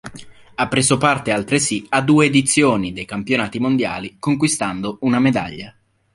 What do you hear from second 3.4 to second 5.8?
mondiali, conquistando una medaglia.